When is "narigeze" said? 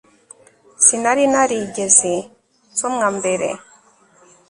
1.33-2.13